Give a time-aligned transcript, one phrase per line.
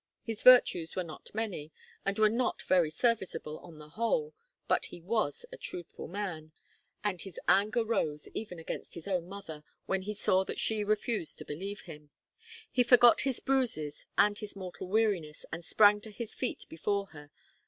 [0.23, 1.71] His virtues were not many,
[2.03, 4.33] and were not very serviceable, on the whole;
[4.67, 6.53] but he was a truthful man,
[7.03, 11.37] and his anger rose, even against his own mother, when he saw that she refused
[11.37, 12.09] to believe him.
[12.71, 17.29] He forgot his bruises and his mortal weariness, and sprang to his feet before her.